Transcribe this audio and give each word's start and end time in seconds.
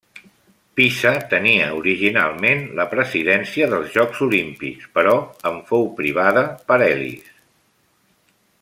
Pisa 0.77 1.09
tenia 1.33 1.67
originalment 1.79 2.63
la 2.79 2.87
presidència 2.95 3.67
dels 3.73 3.93
jocs 3.99 4.23
olímpics 4.29 4.89
però 4.97 5.15
en 5.51 5.61
fou 5.69 5.87
privada 6.01 6.45
per 6.73 6.81
Elis. 6.87 7.29